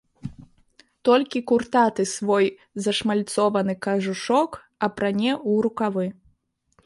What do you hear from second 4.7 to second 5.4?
апране